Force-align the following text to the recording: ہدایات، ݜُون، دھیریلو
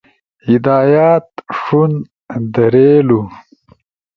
ہدایات، 0.47 1.25
ݜُون، 1.59 1.91
دھیریلو 2.53 3.19